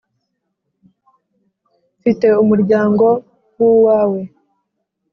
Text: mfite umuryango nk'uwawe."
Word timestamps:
mfite 1.99 2.27
umuryango 2.43 3.05
nk'uwawe." 3.53 4.21